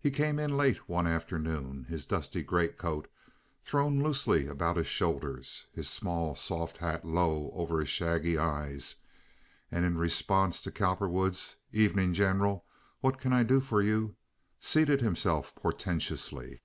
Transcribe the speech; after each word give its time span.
He 0.00 0.10
came 0.10 0.38
in 0.38 0.56
late 0.56 0.88
one 0.88 1.06
afternoon, 1.06 1.84
his 1.90 2.06
dusty 2.06 2.42
greatcoat 2.42 3.06
thrown 3.62 4.02
loosely 4.02 4.46
about 4.46 4.78
his 4.78 4.86
shoulders, 4.86 5.66
his 5.74 5.90
small, 5.90 6.34
soft 6.34 6.78
hat 6.78 7.04
low 7.04 7.50
over 7.52 7.80
his 7.80 7.90
shaggy 7.90 8.38
eyes, 8.38 8.96
and 9.70 9.84
in 9.84 9.98
response 9.98 10.62
to 10.62 10.72
Cowperwood's 10.72 11.56
"Evening, 11.70 12.14
General, 12.14 12.64
what 13.00 13.18
can 13.18 13.34
I 13.34 13.42
do 13.42 13.60
for 13.60 13.82
you?" 13.82 14.16
seated 14.58 15.02
himself 15.02 15.54
portentously. 15.54 16.62